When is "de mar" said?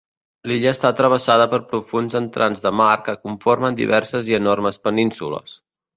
2.65-2.89